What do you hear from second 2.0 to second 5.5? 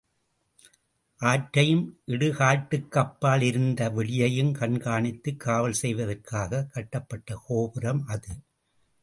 இடுகாட்டுக்கப்பால் இருந்த வெளியையும் கண்காணித்துக்